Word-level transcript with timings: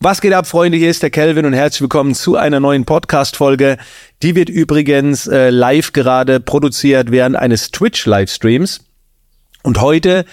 Was 0.00 0.20
geht 0.20 0.32
ab, 0.32 0.46
Freunde? 0.46 0.78
Hier 0.78 0.90
ist 0.90 1.02
der 1.02 1.10
Kelvin 1.10 1.44
und 1.44 1.54
herzlich 1.54 1.80
willkommen 1.80 2.14
zu 2.14 2.36
einer 2.36 2.60
neuen 2.60 2.84
Podcast-Folge. 2.84 3.78
Die 4.22 4.36
wird 4.36 4.48
übrigens 4.48 5.26
äh, 5.26 5.50
live 5.50 5.92
gerade 5.92 6.38
produziert 6.38 7.10
während 7.10 7.34
eines 7.34 7.72
Twitch-Livestreams. 7.72 8.84
Und 9.64 9.80
heute 9.80 10.24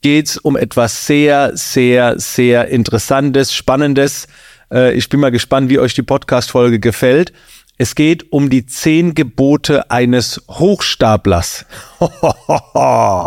geht's 0.00 0.38
um 0.38 0.56
etwas 0.56 1.04
sehr, 1.04 1.54
sehr, 1.54 2.18
sehr 2.18 2.68
Interessantes, 2.68 3.52
Spannendes. 3.52 4.26
Äh, 4.72 4.94
ich 4.94 5.10
bin 5.10 5.20
mal 5.20 5.30
gespannt, 5.30 5.68
wie 5.68 5.78
euch 5.78 5.92
die 5.92 6.02
Podcast-Folge 6.02 6.80
gefällt. 6.80 7.34
Es 7.76 7.94
geht 7.94 8.32
um 8.32 8.48
die 8.48 8.64
zehn 8.64 9.12
Gebote 9.12 9.90
eines 9.90 10.42
Hochstaplers. 10.48 11.66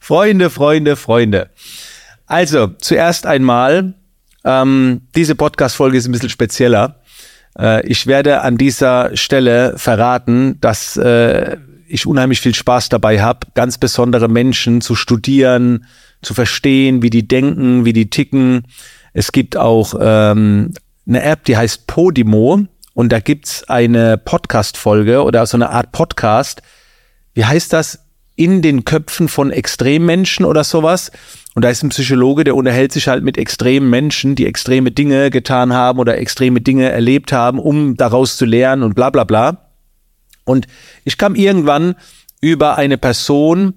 Freunde, 0.00 0.50
Freunde, 0.50 0.96
Freunde. 0.96 1.48
Also, 2.26 2.66
zuerst 2.78 3.24
einmal 3.24 3.94
ähm, 4.44 5.02
diese 5.14 5.34
Podcast-Folge 5.34 5.98
ist 5.98 6.06
ein 6.06 6.12
bisschen 6.12 6.30
spezieller. 6.30 7.00
Äh, 7.58 7.86
ich 7.86 8.06
werde 8.06 8.42
an 8.42 8.56
dieser 8.56 9.16
Stelle 9.16 9.74
verraten, 9.76 10.60
dass 10.60 10.96
äh, 10.96 11.56
ich 11.86 12.06
unheimlich 12.06 12.40
viel 12.40 12.54
Spaß 12.54 12.88
dabei 12.88 13.20
habe, 13.20 13.48
ganz 13.54 13.78
besondere 13.78 14.28
Menschen 14.28 14.80
zu 14.80 14.94
studieren, 14.94 15.86
zu 16.22 16.34
verstehen, 16.34 17.02
wie 17.02 17.10
die 17.10 17.26
denken, 17.26 17.84
wie 17.84 17.92
die 17.92 18.10
ticken. 18.10 18.62
Es 19.12 19.32
gibt 19.32 19.56
auch 19.56 19.94
ähm, 20.00 20.72
eine 21.06 21.22
App, 21.22 21.44
die 21.44 21.56
heißt 21.56 21.86
Podimo 21.86 22.60
und 22.94 23.10
da 23.10 23.18
gibt's 23.18 23.68
eine 23.68 24.18
Podcast-Folge 24.18 25.24
oder 25.24 25.44
so 25.46 25.56
eine 25.56 25.70
Art 25.70 25.90
Podcast. 25.90 26.62
Wie 27.34 27.44
heißt 27.44 27.72
das? 27.72 28.09
In 28.40 28.62
den 28.62 28.86
Köpfen 28.86 29.28
von 29.28 29.50
Extremmenschen 29.50 30.46
oder 30.46 30.64
sowas. 30.64 31.12
Und 31.54 31.62
da 31.62 31.68
ist 31.68 31.82
ein 31.82 31.90
Psychologe, 31.90 32.42
der 32.42 32.56
unterhält 32.56 32.90
sich 32.90 33.06
halt 33.06 33.22
mit 33.22 33.36
extremen 33.36 33.90
Menschen, 33.90 34.34
die 34.34 34.46
extreme 34.46 34.92
Dinge 34.92 35.28
getan 35.28 35.74
haben 35.74 35.98
oder 35.98 36.16
extreme 36.16 36.62
Dinge 36.62 36.88
erlebt 36.88 37.34
haben, 37.34 37.58
um 37.58 37.98
daraus 37.98 38.38
zu 38.38 38.46
lernen 38.46 38.82
und 38.82 38.94
bla 38.94 39.10
bla 39.10 39.24
bla. 39.24 39.68
Und 40.46 40.68
ich 41.04 41.18
kam 41.18 41.34
irgendwann 41.34 41.96
über 42.40 42.78
eine 42.78 42.96
Person, 42.96 43.74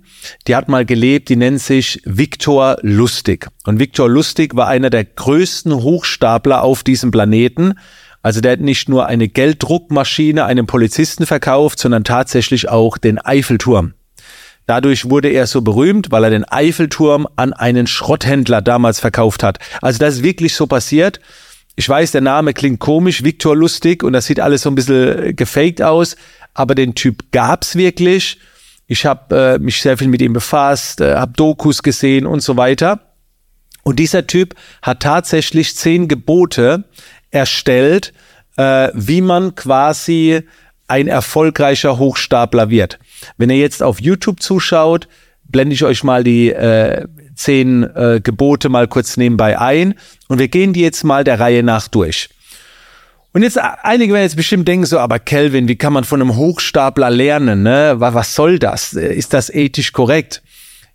die 0.48 0.56
hat 0.56 0.70
mal 0.70 0.86
gelebt, 0.86 1.28
die 1.28 1.36
nennt 1.36 1.60
sich 1.60 2.02
Viktor 2.06 2.78
Lustig. 2.84 3.50
Und 3.66 3.80
Viktor 3.80 4.10
Lustig 4.10 4.56
war 4.56 4.70
einer 4.70 4.90
der 4.90 5.04
größten 5.04 5.74
Hochstapler 5.74 6.64
auf 6.64 6.84
diesem 6.84 7.12
Planeten. 7.12 7.74
Also 8.22 8.40
der 8.40 8.54
hat 8.54 8.62
nicht 8.62 8.88
nur 8.88 9.08
eine 9.08 9.28
Gelddruckmaschine 9.28 10.46
einem 10.46 10.68
Polizisten 10.68 11.26
verkauft, 11.26 11.80
sondern 11.80 12.06
tatsächlich 12.06 12.70
auch 12.70 12.98
den 12.98 13.20
Eiffelturm. 13.20 13.94
Dadurch 14.66 15.10
wurde 15.10 15.30
er 15.30 15.46
so 15.48 15.62
berühmt, 15.62 16.12
weil 16.12 16.24
er 16.24 16.30
den 16.30 16.46
Eiffelturm 16.46 17.28
an 17.36 17.54
einen 17.54 17.88
Schrotthändler 17.88 18.62
damals 18.62 19.00
verkauft 19.00 19.44
hat. 19.44 19.60
Also 19.82 20.00
das 20.00 20.16
ist 20.16 20.24
wirklich 20.24 20.56
so 20.56 20.68
passiert. 20.68 21.20
Ich 21.76 21.90
weiß, 21.90 22.12
der 22.12 22.22
Name 22.22 22.54
klingt 22.54 22.80
komisch, 22.80 23.24
Viktor 23.24 23.56
Lustig, 23.56 24.04
und 24.04 24.14
das 24.14 24.26
sieht 24.26 24.40
alles 24.40 24.62
so 24.62 24.70
ein 24.70 24.76
bisschen 24.76 25.36
gefaked 25.36 25.82
aus, 25.82 26.16
aber 26.54 26.76
den 26.76 26.96
Typ 26.96 27.32
gab's 27.32 27.76
wirklich. 27.76 28.38
Ich 28.88 29.06
habe 29.06 29.56
äh, 29.56 29.60
mich 29.60 29.82
sehr 29.82 29.98
viel 29.98 30.08
mit 30.08 30.22
ihm 30.22 30.34
befasst, 30.34 31.02
äh, 31.02 31.16
habe 31.16 31.34
Dokus 31.34 31.82
gesehen 31.82 32.26
und 32.26 32.42
so 32.42 32.58
weiter. 32.58 33.00
Und 33.84 33.98
dieser 33.98 34.28
Typ 34.28 34.56
hat 34.82 35.02
tatsächlich 35.02 35.76
zehn 35.76 36.08
Gebote 36.08 36.86
erstellt, 37.32 38.14
äh, 38.56 38.90
wie 38.94 39.22
man 39.22 39.56
quasi 39.56 40.44
ein 40.88 41.08
erfolgreicher 41.08 41.98
Hochstapler 41.98 42.70
wird. 42.70 43.00
Wenn 43.38 43.50
ihr 43.50 43.58
jetzt 43.58 43.84
auf 43.84 44.02
YouTube 44.02 44.42
zuschaut, 44.42 45.08
blende 45.44 45.74
ich 45.74 45.84
euch 45.84 46.04
mal 46.04 46.24
die 46.24 46.50
äh, 46.52 47.06
zehn 47.36 47.84
äh, 47.84 48.22
Gebote 48.24 48.70
mal 48.70 48.88
kurz 48.88 49.18
nebenbei 49.18 49.60
ein 49.60 49.96
und 50.28 50.40
wir 50.40 50.48
gehen 50.48 50.74
die 50.74 50.82
jetzt 50.82 51.04
mal 51.04 51.24
der 51.24 51.40
Reihe 51.40 51.64
nach 51.64 51.88
durch. 51.88 52.30
Und 53.34 53.42
jetzt 53.42 53.58
einige 53.58 54.14
werden 54.14 54.24
jetzt 54.24 54.36
bestimmt 54.36 54.68
denken 54.68 54.86
so, 54.86 55.00
aber 55.00 55.18
Kelvin, 55.18 55.68
wie 55.68 55.76
kann 55.76 55.92
man 55.92 56.04
von 56.04 56.22
einem 56.22 56.36
Hochstapler 56.36 57.10
lernen? 57.10 57.64
Ne? 57.64 57.96
Was 57.98 58.36
soll 58.36 58.60
das? 58.60 58.94
Ist 58.94 59.34
das 59.34 59.50
ethisch 59.50 59.92
korrekt? 59.92 60.44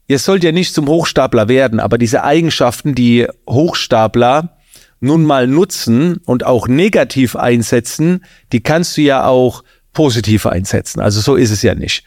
Ihr 0.07 0.21
sollt 0.21 0.45
ja 0.45 0.53
nicht 0.53 0.73
zum 0.73 0.87
Hochstapler 0.87 1.49
werden, 1.49 1.81
aber 1.81 1.99
diese 1.99 2.23
Eigenschaften, 2.23 2.95
die 2.95 3.27
Hochstapler 3.49 4.57
nun 5.01 5.25
mal 5.25 5.49
nutzen 5.49 6.19
und 6.25 6.47
auch 6.47 6.69
negativ 6.69 7.35
einsetzen, 7.35 8.25
die 8.53 8.61
kannst 8.61 8.97
du 8.97 9.03
ja 9.03 9.27
auch 9.27 9.65
positiv 9.93 10.47
einsetzen. 10.47 11.01
Also 11.01 11.21
so 11.21 11.35
ist 11.35 11.51
es 11.51 11.63
ja 11.63 11.75
nicht. 11.75 12.05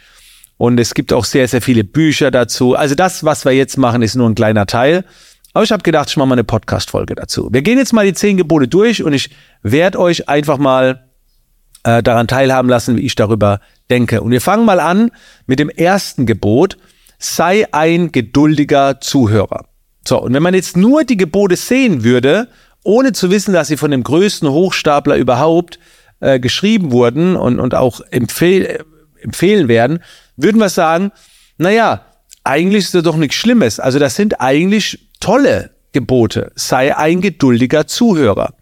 Und 0.61 0.79
es 0.79 0.93
gibt 0.93 1.11
auch 1.11 1.25
sehr, 1.25 1.47
sehr 1.47 1.59
viele 1.59 1.83
Bücher 1.83 2.29
dazu. 2.29 2.75
Also 2.75 2.93
das, 2.93 3.23
was 3.23 3.45
wir 3.45 3.51
jetzt 3.51 3.79
machen, 3.79 4.03
ist 4.03 4.13
nur 4.13 4.29
ein 4.29 4.35
kleiner 4.35 4.67
Teil. 4.67 5.05
Aber 5.53 5.63
ich 5.63 5.71
habe 5.71 5.81
gedacht, 5.81 6.11
ich 6.11 6.17
mache 6.17 6.27
mal 6.27 6.35
eine 6.35 6.43
Podcast-Folge 6.43 7.15
dazu. 7.15 7.49
Wir 7.51 7.63
gehen 7.63 7.79
jetzt 7.79 7.93
mal 7.93 8.05
die 8.05 8.13
zehn 8.13 8.37
Gebote 8.37 8.67
durch 8.67 9.01
und 9.01 9.11
ich 9.11 9.31
werde 9.63 9.97
euch 9.97 10.29
einfach 10.29 10.59
mal 10.59 11.09
äh, 11.83 12.03
daran 12.03 12.27
teilhaben 12.27 12.69
lassen, 12.69 12.95
wie 12.95 13.01
ich 13.01 13.15
darüber 13.15 13.59
denke. 13.89 14.21
Und 14.21 14.29
wir 14.29 14.39
fangen 14.39 14.63
mal 14.63 14.79
an 14.79 15.09
mit 15.47 15.57
dem 15.57 15.69
ersten 15.69 16.27
Gebot. 16.27 16.77
Sei 17.17 17.65
ein 17.71 18.11
geduldiger 18.11 19.01
Zuhörer. 19.01 19.65
So, 20.07 20.21
und 20.21 20.35
wenn 20.35 20.43
man 20.43 20.53
jetzt 20.53 20.77
nur 20.77 21.05
die 21.05 21.17
Gebote 21.17 21.55
sehen 21.55 22.03
würde, 22.03 22.49
ohne 22.83 23.13
zu 23.13 23.31
wissen, 23.31 23.51
dass 23.51 23.67
sie 23.67 23.77
von 23.77 23.89
dem 23.89 24.03
größten 24.03 24.47
Hochstapler 24.47 25.15
überhaupt 25.15 25.79
äh, 26.19 26.39
geschrieben 26.39 26.91
wurden 26.91 27.35
und, 27.35 27.59
und 27.59 27.73
auch 27.73 28.01
empfehl, 28.11 28.85
empfehlen 29.21 29.67
werden, 29.67 30.03
würden 30.35 30.59
wir 30.59 30.69
sagen, 30.69 31.11
naja, 31.57 32.05
eigentlich 32.43 32.85
ist 32.85 32.95
das 32.95 33.03
doch 33.03 33.17
nichts 33.17 33.35
Schlimmes. 33.35 33.79
Also 33.79 33.99
das 33.99 34.15
sind 34.15 34.41
eigentlich 34.41 35.07
tolle 35.19 35.71
Gebote. 35.93 36.51
Sei 36.55 36.95
ein 36.95 37.21
geduldiger 37.21 37.87
Zuhörer. 37.87 38.55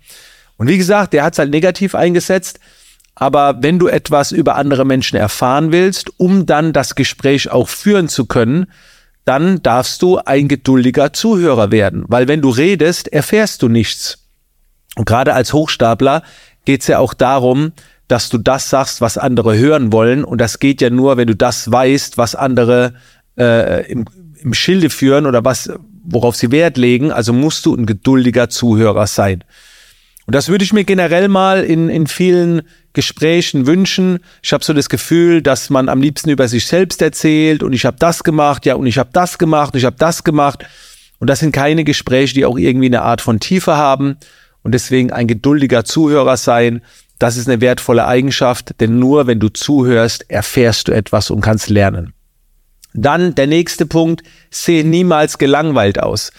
Und 0.57 0.67
wie 0.67 0.77
gesagt, 0.77 1.13
der 1.13 1.23
hat 1.23 1.33
es 1.33 1.39
halt 1.39 1.51
negativ 1.51 1.95
eingesetzt. 1.95 2.59
Aber 3.15 3.61
wenn 3.61 3.79
du 3.79 3.87
etwas 3.87 4.31
über 4.31 4.55
andere 4.55 4.85
Menschen 4.85 5.17
erfahren 5.17 5.71
willst, 5.71 6.11
um 6.19 6.45
dann 6.45 6.73
das 6.73 6.95
Gespräch 6.95 7.51
auch 7.51 7.67
führen 7.69 8.09
zu 8.09 8.25
können, 8.25 8.67
dann 9.25 9.61
darfst 9.61 10.01
du 10.01 10.17
ein 10.17 10.47
geduldiger 10.47 11.13
Zuhörer 11.13 11.71
werden. 11.71 12.03
Weil 12.07 12.27
wenn 12.27 12.41
du 12.41 12.49
redest, 12.49 13.07
erfährst 13.09 13.61
du 13.61 13.67
nichts. 13.67 14.25
Und 14.95 15.05
gerade 15.05 15.33
als 15.33 15.53
Hochstapler 15.53 16.23
geht 16.65 16.81
es 16.81 16.87
ja 16.87 16.99
auch 16.99 17.13
darum, 17.13 17.73
dass 18.09 18.27
du 18.27 18.39
das 18.39 18.69
sagst, 18.69 18.99
was 18.99 19.17
andere 19.17 19.57
hören 19.57 19.93
wollen. 19.93 20.25
Und 20.25 20.41
das 20.41 20.59
geht 20.59 20.81
ja 20.81 20.89
nur, 20.89 21.15
wenn 21.15 21.27
du 21.27 21.35
das 21.35 21.71
weißt, 21.71 22.17
was 22.17 22.35
andere 22.35 22.93
äh, 23.37 23.89
im, 23.89 24.05
im 24.41 24.53
Schilde 24.53 24.89
führen 24.89 25.25
oder 25.25 25.45
was, 25.45 25.71
worauf 26.03 26.35
sie 26.35 26.51
Wert 26.51 26.77
legen. 26.77 27.11
Also 27.11 27.31
musst 27.31 27.65
du 27.65 27.75
ein 27.75 27.85
geduldiger 27.85 28.49
Zuhörer 28.49 29.07
sein. 29.07 29.43
Und 30.25 30.33
das 30.33 30.49
würde 30.49 30.63
ich 30.63 30.73
mir 30.73 30.83
generell 30.83 31.27
mal 31.27 31.63
in, 31.63 31.87
in 31.89 32.07
vielen 32.07 32.63
Gesprächen 32.93 33.67
wünschen. 33.67 34.19
Ich 34.41 34.53
habe 34.53 34.63
so 34.63 34.73
das 34.73 34.89
Gefühl, 34.89 35.43
dass 35.43 35.69
man 35.69 35.87
am 35.87 36.01
liebsten 36.01 36.31
über 36.31 36.47
sich 36.47 36.65
selbst 36.65 37.01
erzählt 37.03 37.61
und 37.61 37.73
ich 37.73 37.85
habe 37.85 37.97
das 37.99 38.23
gemacht, 38.23 38.65
ja, 38.65 38.73
und 38.75 38.87
ich 38.87 38.97
habe 38.97 39.09
das 39.13 39.37
gemacht, 39.37 39.73
und 39.73 39.79
ich 39.79 39.85
habe 39.85 39.95
das 39.99 40.23
gemacht. 40.23 40.65
Und 41.19 41.29
das 41.29 41.39
sind 41.39 41.51
keine 41.51 41.83
Gespräche, 41.83 42.33
die 42.33 42.45
auch 42.45 42.57
irgendwie 42.57 42.87
eine 42.87 43.03
Art 43.03 43.21
von 43.21 43.39
Tiefe 43.39 43.75
haben, 43.75 44.17
und 44.61 44.73
deswegen 44.73 45.11
ein 45.11 45.27
geduldiger 45.27 45.85
Zuhörer 45.85 46.37
sein. 46.37 46.81
Das 47.19 47.35
ist 47.35 47.47
eine 47.50 47.62
wertvolle 47.62 48.07
Eigenschaft, 48.07 48.80
denn 48.80 48.97
nur 48.97 49.28
wenn 49.28 49.40
du 49.40 49.50
zuhörst, 49.50 50.30
erfährst 50.30 50.88
du 50.88 50.94
etwas 50.94 51.30
und 51.30 51.41
kannst 51.41 51.69
lernen. 51.69 52.13
Dann 52.94 53.35
der 53.35 53.47
nächste 53.47 53.85
Punkt, 53.85 54.24
sehe 54.50 54.85
niemals 54.85 55.38
gelangweilt 55.38 56.02
aus. 56.02 56.31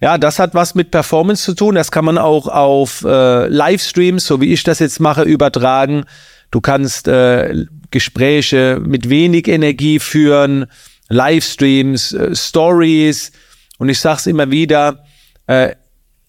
Ja, 0.00 0.18
das 0.18 0.38
hat 0.38 0.54
was 0.54 0.74
mit 0.74 0.90
Performance 0.90 1.42
zu 1.42 1.54
tun. 1.54 1.74
Das 1.74 1.90
kann 1.90 2.04
man 2.04 2.18
auch 2.18 2.48
auf 2.48 3.02
äh, 3.02 3.48
Livestreams, 3.48 4.26
so 4.26 4.40
wie 4.40 4.52
ich 4.52 4.62
das 4.62 4.78
jetzt 4.78 5.00
mache, 5.00 5.22
übertragen. 5.22 6.04
Du 6.50 6.60
kannst 6.60 7.08
äh, 7.08 7.64
Gespräche 7.90 8.78
mit 8.84 9.08
wenig 9.08 9.48
Energie 9.48 9.98
führen, 9.98 10.66
Livestreams, 11.08 12.12
äh, 12.12 12.36
Stories. 12.36 13.32
Und 13.78 13.88
ich 13.88 13.98
sage 13.98 14.18
es 14.18 14.26
immer 14.26 14.50
wieder, 14.50 15.04
äh, 15.46 15.74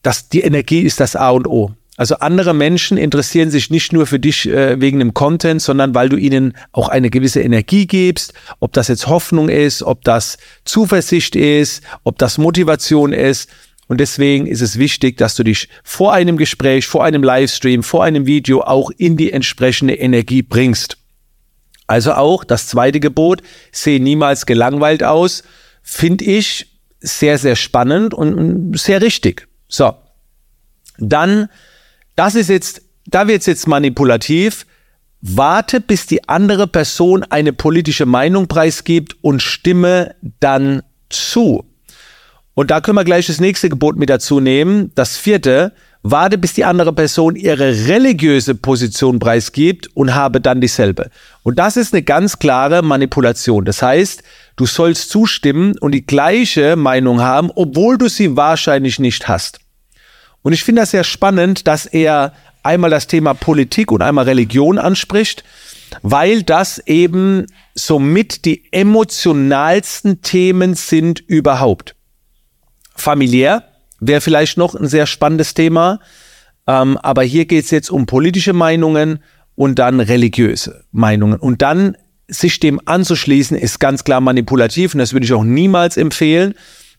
dass 0.01 0.29
die 0.29 0.41
Energie 0.41 0.81
ist 0.81 1.01
das 1.01 1.17
A 1.17 1.31
und 1.31 1.45
O. 1.45 1.73
Also 1.97 2.17
andere 2.17 2.53
Menschen 2.53 2.95
interessieren 2.95 3.49
sich 3.49 3.71
nicht 3.71 3.91
nur 3.91 4.05
für 4.05 4.19
dich 4.19 4.47
äh, 4.47 4.79
wegen 4.79 4.99
dem 4.99 5.15
Content, 5.15 5.63
sondern 5.63 5.95
weil 5.95 6.09
du 6.09 6.15
ihnen 6.15 6.55
auch 6.71 6.89
eine 6.89 7.09
gewisse 7.09 7.41
Energie 7.41 7.87
gibst, 7.87 8.33
ob 8.59 8.71
das 8.71 8.87
jetzt 8.87 9.07
Hoffnung 9.07 9.49
ist, 9.49 9.81
ob 9.81 10.03
das 10.03 10.37
Zuversicht 10.63 11.35
ist, 11.35 11.83
ob 12.03 12.19
das 12.19 12.37
Motivation 12.37 13.13
ist. 13.13 13.49
Und 13.87 13.99
deswegen 13.99 14.45
ist 14.45 14.61
es 14.61 14.77
wichtig, 14.77 15.17
dass 15.17 15.33
du 15.33 15.43
dich 15.43 15.69
vor 15.83 16.13
einem 16.13 16.37
Gespräch, 16.37 16.85
vor 16.85 17.03
einem 17.03 17.23
Livestream, 17.23 17.81
vor 17.81 18.03
einem 18.03 18.27
Video 18.27 18.61
auch 18.61 18.91
in 18.91 19.17
die 19.17 19.33
entsprechende 19.33 19.95
Energie 19.95 20.43
bringst. 20.43 20.97
Also 21.87 22.13
auch 22.13 22.43
das 22.43 22.67
zweite 22.67 22.99
Gebot, 22.99 23.41
sehe 23.71 23.99
niemals 23.99 24.45
gelangweilt 24.45 25.03
aus, 25.03 25.43
finde 25.81 26.25
ich 26.25 26.67
sehr, 26.99 27.39
sehr 27.39 27.55
spannend 27.55 28.13
und 28.13 28.77
sehr 28.77 29.01
richtig. 29.01 29.47
So. 29.67 29.95
Dann, 30.99 31.49
das 32.17 32.35
ist 32.35 32.49
jetzt, 32.49 32.81
da 33.05 33.27
wird's 33.27 33.45
jetzt 33.45 33.67
manipulativ. 33.67 34.65
Warte, 35.21 35.79
bis 35.79 36.07
die 36.07 36.27
andere 36.27 36.67
Person 36.67 37.23
eine 37.23 37.53
politische 37.53 38.05
Meinung 38.05 38.47
preisgibt 38.47 39.15
und 39.21 39.41
stimme 39.41 40.15
dann 40.39 40.81
zu. 41.09 41.63
Und 42.55 42.71
da 42.71 42.81
können 42.81 42.97
wir 42.97 43.03
gleich 43.03 43.27
das 43.27 43.39
nächste 43.39 43.69
Gebot 43.69 43.97
mit 43.97 44.09
dazu 44.09 44.39
nehmen. 44.39 44.91
Das 44.95 45.15
vierte, 45.15 45.73
warte, 46.01 46.39
bis 46.39 46.53
die 46.53 46.65
andere 46.65 46.91
Person 46.91 47.35
ihre 47.35 47.87
religiöse 47.87 48.55
Position 48.55 49.19
preisgibt 49.19 49.95
und 49.95 50.15
habe 50.15 50.41
dann 50.41 50.59
dieselbe. 50.59 51.11
Und 51.43 51.59
das 51.59 51.77
ist 51.77 51.93
eine 51.93 52.01
ganz 52.01 52.39
klare 52.39 52.81
Manipulation. 52.81 53.63
Das 53.63 53.83
heißt, 53.83 54.23
du 54.55 54.65
sollst 54.65 55.11
zustimmen 55.11 55.77
und 55.77 55.91
die 55.91 56.05
gleiche 56.05 56.75
Meinung 56.77 57.21
haben, 57.21 57.51
obwohl 57.53 57.99
du 57.99 58.07
sie 58.07 58.35
wahrscheinlich 58.35 58.97
nicht 58.97 59.27
hast. 59.27 59.59
Und 60.47 60.53
ich 60.53 60.63
finde 60.63 60.83
das 60.83 60.91
sehr 60.91 61.03
spannend, 61.03 61.67
dass 61.67 61.85
er 61.85 62.31
einmal 62.63 62.89
das 62.89 63.07
Thema 63.07 63.33
Politik 63.33 63.91
und 63.91 64.01
einmal 64.01 64.23
Religion 64.23 64.77
anspricht, 64.77 65.43
weil 66.03 66.41
das 66.41 66.79
eben 66.85 67.47
somit 67.75 68.45
die 68.45 68.71
emotionalsten 68.71 70.21
Themen 70.21 70.73
sind 70.75 71.19
überhaupt. 71.19 71.97
Familiär 72.95 73.67
wäre 73.99 74.21
vielleicht 74.21 74.57
noch 74.57 74.73
ein 74.73 74.87
sehr 74.87 75.05
spannendes 75.05 75.53
Thema, 75.53 75.99
ähm, 76.65 76.97
aber 76.99 77.23
hier 77.23 77.43
geht 77.43 77.65
es 77.65 77.71
jetzt 77.71 77.89
um 77.89 78.05
politische 78.05 78.53
Meinungen 78.53 79.19
und 79.55 79.79
dann 79.79 79.99
religiöse 79.99 80.85
Meinungen. 80.93 81.41
Und 81.41 81.61
dann 81.61 81.97
sich 82.29 82.61
dem 82.61 82.79
anzuschließen, 82.85 83.57
ist 83.57 83.81
ganz 83.81 84.05
klar 84.05 84.21
manipulativ 84.21 84.93
und 84.93 84.99
das 84.99 85.11
würde 85.11 85.25
ich 85.25 85.33
auch 85.33 85.43
niemals 85.43 85.97
empfehlen. 85.97 86.53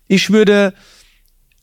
Ich 0.06 0.28
würde 0.28 0.74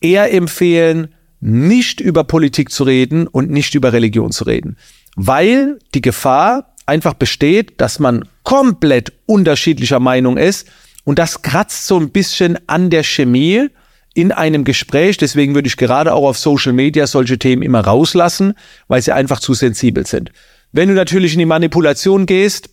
eher 0.00 0.34
empfehlen, 0.34 1.12
nicht 1.40 2.00
über 2.00 2.24
Politik 2.24 2.70
zu 2.70 2.84
reden 2.84 3.26
und 3.26 3.50
nicht 3.50 3.74
über 3.74 3.92
Religion 3.92 4.32
zu 4.32 4.44
reden, 4.44 4.76
weil 5.16 5.78
die 5.94 6.00
Gefahr 6.00 6.74
einfach 6.86 7.14
besteht, 7.14 7.80
dass 7.80 7.98
man 7.98 8.28
komplett 8.42 9.12
unterschiedlicher 9.26 10.00
Meinung 10.00 10.36
ist 10.36 10.68
und 11.04 11.18
das 11.18 11.42
kratzt 11.42 11.86
so 11.86 11.98
ein 11.98 12.10
bisschen 12.10 12.58
an 12.66 12.90
der 12.90 13.02
Chemie 13.02 13.68
in 14.14 14.32
einem 14.32 14.64
Gespräch. 14.64 15.18
Deswegen 15.18 15.54
würde 15.54 15.68
ich 15.68 15.76
gerade 15.76 16.14
auch 16.14 16.26
auf 16.26 16.38
Social 16.38 16.72
Media 16.72 17.06
solche 17.06 17.38
Themen 17.38 17.62
immer 17.62 17.80
rauslassen, 17.80 18.54
weil 18.88 19.02
sie 19.02 19.12
einfach 19.12 19.40
zu 19.40 19.54
sensibel 19.54 20.06
sind. 20.06 20.32
Wenn 20.72 20.88
du 20.88 20.94
natürlich 20.94 21.34
in 21.34 21.38
die 21.38 21.46
Manipulation 21.46 22.26
gehst, 22.26 22.70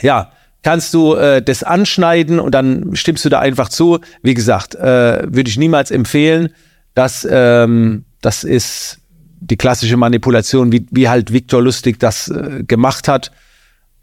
ja, 0.00 0.32
kannst 0.62 0.92
du 0.94 1.14
äh, 1.14 1.40
das 1.42 1.62
anschneiden 1.62 2.40
und 2.40 2.54
dann 2.54 2.94
stimmst 2.96 3.24
du 3.24 3.28
da 3.28 3.38
einfach 3.38 3.68
zu. 3.68 4.00
Wie 4.22 4.34
gesagt, 4.34 4.74
äh, 4.74 5.22
würde 5.24 5.48
ich 5.48 5.56
niemals 5.56 5.90
empfehlen. 5.90 6.50
Das, 6.98 7.24
ähm, 7.30 8.06
das 8.22 8.42
ist 8.42 8.98
die 9.38 9.56
klassische 9.56 9.96
Manipulation, 9.96 10.72
wie, 10.72 10.84
wie 10.90 11.08
halt 11.08 11.32
Viktor 11.32 11.62
Lustig 11.62 12.00
das 12.00 12.26
äh, 12.26 12.64
gemacht 12.66 13.06
hat. 13.06 13.30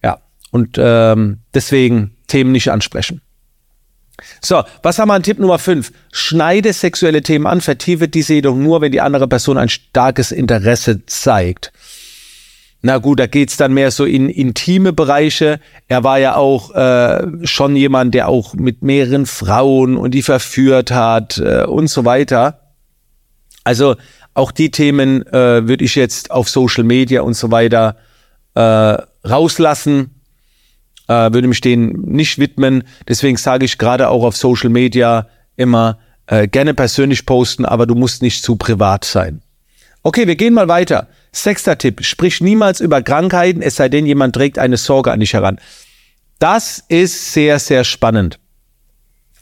Ja, 0.01 0.19
und 0.51 0.77
ähm, 0.80 1.39
deswegen 1.53 2.15
Themen 2.27 2.53
nicht 2.53 2.71
ansprechen. 2.71 3.19
So, 4.42 4.63
was 4.81 4.97
haben 4.97 5.09
wir 5.09 5.13
an 5.13 5.24
Tipp 5.24 5.39
Nummer 5.39 5.59
5? 5.59 5.92
Schneide 6.13 6.71
sexuelle 6.71 7.21
Themen 7.21 7.47
an, 7.47 7.59
vertiefe 7.59 8.07
diese 8.07 8.36
jedoch 8.36 8.56
nur, 8.56 8.80
wenn 8.80 8.94
die 8.94 9.01
andere 9.01 9.27
Person 9.27 9.57
ein 9.57 9.68
starkes 9.68 10.31
Interesse 10.31 11.06
zeigt. 11.06 11.74
Na 12.81 13.00
gut, 13.00 13.19
da 13.19 13.27
geht's 13.27 13.57
dann 13.57 13.74
mehr 13.74 13.92
so 13.92 14.06
in 14.06 14.30
intime 14.30 14.94
Bereiche. 14.94 15.59
Er 15.89 16.06
war 16.06 16.18
ja 16.19 16.38
auch 16.38 16.74
äh, 16.74 17.45
schon 17.45 17.75
jemand, 17.75 18.13
der 18.13 18.30
auch 18.30 18.53
mit 18.53 18.83
mehreren 18.83 19.25
Frauen 19.25 19.97
und 19.97 20.12
die 20.12 20.21
verführt 20.21 20.92
hat 20.92 21.39
äh, 21.39 21.65
und 21.65 21.89
so 21.89 22.06
weiter. 22.06 22.62
Also 23.66 23.98
auch 24.34 24.52
die 24.52 24.72
Themen 24.72 25.28
äh, 25.28 25.68
würde 25.68 25.84
ich 25.84 25.96
jetzt 25.96 26.32
auf 26.32 26.48
Social 26.48 26.86
Media 26.86 27.22
und 27.22 27.34
so 27.34 27.52
weiter 27.52 27.98
äh, 28.54 28.98
rauslassen 29.28 30.16
äh, 31.08 31.32
würde 31.34 31.48
mich 31.48 31.62
denen 31.62 32.02
nicht 32.02 32.40
widmen. 32.40 32.84
Deswegen 33.08 33.38
sage 33.38 33.66
ich 33.66 33.78
gerade 33.78 34.10
auch 34.10 34.24
auf 34.24 34.36
Social 34.36 34.70
Media 34.70 35.28
immer 35.56 36.00
äh, 36.28 36.48
gerne 36.48 36.74
persönlich 36.74 37.26
posten, 37.26 37.66
aber 37.66 37.86
du 37.86 37.96
musst 37.96 38.22
nicht 38.22 38.44
zu 38.44 38.56
privat 38.56 39.06
sein. 39.06 39.42
Okay, 40.04 40.28
wir 40.28 40.36
gehen 40.36 40.54
mal 40.54 40.68
weiter. 40.68 41.08
Sechster 41.32 41.78
Tipp, 41.78 42.04
sprich 42.04 42.42
niemals 42.42 42.80
über 42.80 43.02
Krankheiten, 43.02 43.62
es 43.62 43.76
sei 43.76 43.90
denn, 43.90 44.06
jemand 44.06 44.36
trägt 44.36 44.58
eine 44.58 44.78
Sorge 44.78 45.12
an 45.12 45.20
dich 45.20 45.34
heran. 45.34 45.60
Das 46.40 46.84
ist 46.88 47.34
sehr, 47.34 47.60
sehr 47.60 47.84
spannend. 47.84 48.40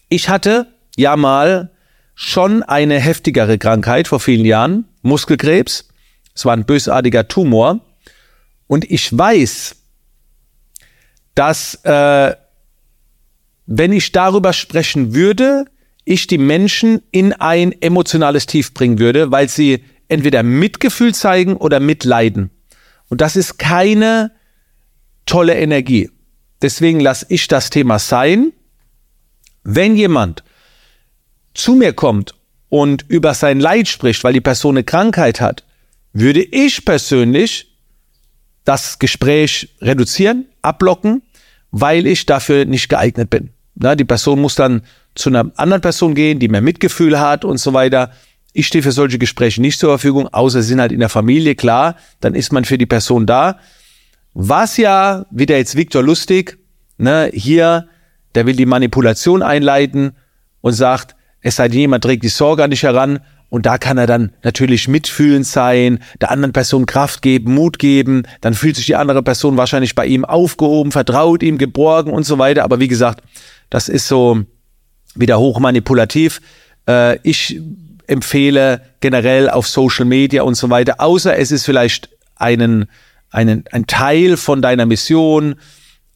Ich 0.09 0.29
hatte 0.29 0.67
ja 0.95 1.15
mal 1.15 1.71
schon 2.15 2.63
eine 2.63 2.99
heftigere 2.99 3.57
Krankheit 3.57 4.07
vor 4.07 4.19
vielen 4.19 4.45
Jahren, 4.45 4.85
Muskelkrebs. 5.01 5.89
Es 6.35 6.45
war 6.45 6.53
ein 6.53 6.65
bösartiger 6.65 7.27
Tumor. 7.27 7.81
Und 8.67 8.89
ich 8.89 9.15
weiß, 9.15 9.75
dass 11.35 11.75
äh, 11.83 12.35
wenn 13.65 13.93
ich 13.93 14.11
darüber 14.11 14.53
sprechen 14.53 15.13
würde, 15.13 15.65
ich 16.05 16.27
die 16.27 16.37
Menschen 16.37 17.01
in 17.11 17.33
ein 17.33 17.71
emotionales 17.81 18.45
Tief 18.45 18.73
bringen 18.73 18.99
würde, 18.99 19.31
weil 19.31 19.47
sie 19.47 19.83
entweder 20.07 20.43
Mitgefühl 20.43 21.13
zeigen 21.13 21.55
oder 21.55 21.79
mitleiden. 21.79 22.49
Und 23.09 23.21
das 23.21 23.35
ist 23.35 23.57
keine 23.57 24.31
tolle 25.25 25.55
Energie. 25.55 26.09
Deswegen 26.61 26.99
lasse 26.99 27.25
ich 27.29 27.47
das 27.47 27.69
Thema 27.69 27.99
sein. 27.99 28.51
Wenn 29.63 29.95
jemand 29.95 30.43
zu 31.53 31.75
mir 31.75 31.93
kommt 31.93 32.35
und 32.69 33.05
über 33.07 33.33
sein 33.33 33.59
Leid 33.59 33.87
spricht, 33.87 34.23
weil 34.23 34.33
die 34.33 34.41
Person 34.41 34.75
eine 34.75 34.83
Krankheit 34.83 35.41
hat, 35.41 35.63
würde 36.13 36.41
ich 36.41 36.85
persönlich 36.85 37.73
das 38.65 38.99
Gespräch 38.99 39.75
reduzieren, 39.81 40.45
abblocken, 40.61 41.21
weil 41.71 42.07
ich 42.07 42.25
dafür 42.25 42.65
nicht 42.65 42.89
geeignet 42.89 43.29
bin. 43.29 43.49
Na, 43.75 43.95
die 43.95 44.05
Person 44.05 44.39
muss 44.39 44.55
dann 44.55 44.83
zu 45.15 45.29
einer 45.29 45.51
anderen 45.55 45.81
Person 45.81 46.15
gehen, 46.15 46.39
die 46.39 46.47
mehr 46.47 46.61
Mitgefühl 46.61 47.19
hat 47.19 47.45
und 47.45 47.57
so 47.57 47.73
weiter. 47.73 48.11
Ich 48.53 48.67
stehe 48.67 48.83
für 48.83 48.91
solche 48.91 49.17
Gespräche 49.17 49.61
nicht 49.61 49.79
zur 49.79 49.89
Verfügung, 49.89 50.27
außer 50.27 50.61
sie 50.61 50.69
sind 50.69 50.81
halt 50.81 50.91
in 50.91 50.99
der 50.99 51.09
Familie, 51.09 51.55
klar, 51.55 51.95
dann 52.19 52.35
ist 52.35 52.53
man 52.53 52.65
für 52.65 52.77
die 52.77 52.85
Person 52.85 53.25
da. 53.25 53.59
Was 54.33 54.77
ja, 54.77 55.25
wieder 55.31 55.57
jetzt 55.57 55.75
Viktor 55.75 56.03
Lustig, 56.03 56.57
ne, 56.97 57.31
hier, 57.33 57.87
der 58.35 58.45
will 58.45 58.55
die 58.55 58.65
Manipulation 58.65 59.41
einleiten 59.41 60.15
und 60.61 60.73
sagt, 60.73 61.15
es 61.43 61.57
sei 61.57 61.67
denn, 61.67 61.79
jemand 61.79 62.03
trägt 62.03 62.23
die 62.23 62.29
Sorge 62.29 62.63
an 62.63 62.71
dich 62.71 62.83
heran 62.83 63.19
und 63.49 63.67
da 63.67 63.77
kann 63.77 63.99
er 63.99 64.07
dann 64.07 64.31
natürlich 64.41 64.87
mitfühlend 64.87 65.45
sein, 65.45 65.99
der 66.19 66.31
anderen 66.31 66.53
Person 66.53 66.87
Kraft 66.87 67.21
geben, 67.21 67.53
Mut 67.53 67.77
geben. 67.77 68.23
Dann 68.41 68.55
fühlt 68.55 68.77
sich 68.77 68.87
die 68.87 68.95
andere 68.95 69.21
Person 69.21 69.57
wahrscheinlich 69.57 69.93
bei 69.93 70.07
ihm 70.07 70.25
aufgehoben, 70.25 70.91
vertraut 70.91 71.43
ihm, 71.43 71.59
geborgen 71.59 72.11
und 72.11 72.23
so 72.23 72.39
weiter. 72.39 72.63
Aber 72.63 72.79
wie 72.79 72.87
gesagt, 72.87 73.21
das 73.69 73.89
ist 73.89 74.07
so 74.07 74.41
wieder 75.13 75.37
hochmanipulativ. 75.37 76.41
Äh, 76.87 77.19
ich 77.21 77.61
empfehle 78.07 78.81
generell 79.01 79.49
auf 79.49 79.67
Social 79.67 80.05
Media 80.05 80.41
und 80.41 80.55
so 80.55 80.71
weiter, 80.71 80.99
außer 80.99 81.37
es 81.37 81.51
ist 81.51 81.65
vielleicht 81.65 82.09
einen, 82.35 82.85
einen, 83.29 83.65
ein 83.71 83.85
Teil 83.85 84.37
von 84.37 84.61
deiner 84.61 84.85
Mission, 84.85 85.53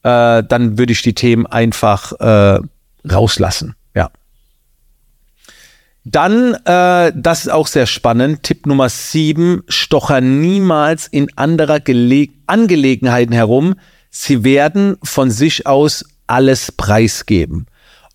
äh, 0.02 0.42
dann 0.42 0.76
würde 0.78 0.92
ich 0.92 1.02
die 1.02 1.14
Themen 1.14 1.46
einfach 1.46 2.12
äh, 2.18 2.60
rauslassen. 3.08 3.76
Dann, 6.10 6.54
äh, 6.64 7.12
das 7.14 7.40
ist 7.40 7.48
auch 7.50 7.66
sehr 7.66 7.86
spannend, 7.86 8.42
Tipp 8.42 8.66
Nummer 8.66 8.88
sieben, 8.88 9.62
stocher 9.68 10.22
niemals 10.22 11.06
in 11.06 11.28
anderer 11.36 11.80
Gele 11.80 12.28
Angelegenheiten 12.46 13.34
herum. 13.34 13.74
Sie 14.08 14.42
werden 14.42 14.96
von 15.02 15.30
sich 15.30 15.66
aus 15.66 16.06
alles 16.26 16.72
preisgeben. 16.72 17.66